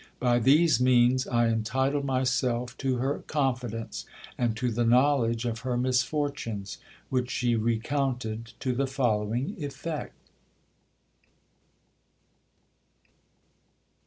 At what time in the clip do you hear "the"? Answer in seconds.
4.71-4.83, 8.73-8.87